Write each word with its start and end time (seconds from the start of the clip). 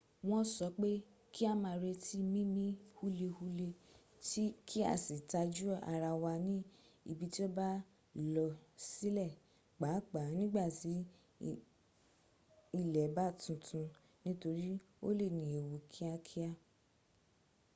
wọ́n 0.29 0.45
sọ 0.55 0.65
pé 0.79 0.89
kí 1.33 1.43
a 1.51 1.53
ma 1.63 1.71
retí 1.83 2.17
mímí 2.33 2.65
húlehúle 2.97 3.67
kí 4.67 4.79
a 4.93 4.95
sì 5.05 5.15
tajú 5.31 5.67
ara 5.93 6.11
wá 6.23 6.33
ní 6.47 6.55
ibi 7.11 7.25
tí 7.33 7.39
ó 7.47 7.49
bá 7.57 7.67
lọsílẹ̀, 8.33 9.33
pàápàá 9.79 10.27
nígbàtí 10.37 10.93
ilẹ̀ 12.79 13.07
bá 13.15 13.25
tuntun 13.41 13.85
nítorí 14.23 14.71
ó 15.05 15.07
lè 15.19 15.27
ní 15.37 15.43
ewu 15.59 15.75
kíákíá 15.91 16.49